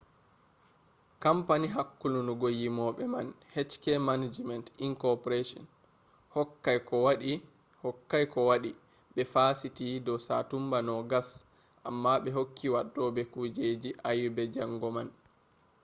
[1.23, 5.01] kampani hakkulungo yimobe man hk manajiment inc.
[6.35, 8.63] hokkai kowadi
[9.13, 11.43] be fasiti do satumba 20
[11.89, 15.07] amma be hokki waddobe kujeji ayebe jango man